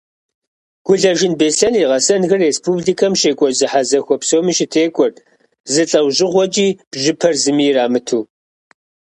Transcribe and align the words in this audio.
Гулэжын 0.85 1.33
Беслъэн 1.39 1.75
и 1.81 1.83
гъэсэнхэр 1.89 2.41
республикэм 2.49 3.13
щекӏуэкӏ 3.19 3.57
зэхьэзэхуэ 3.59 4.15
псоми 4.21 4.53
щытекӏуэрт, 4.57 5.15
зы 5.71 5.83
лӏэужьыгъуэкӏи 5.89 6.67
бжьыпэр 6.91 7.33
зыми 7.41 7.65
ирамыту. 7.69 8.21